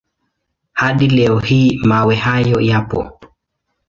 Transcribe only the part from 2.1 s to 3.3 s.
hayo yapo.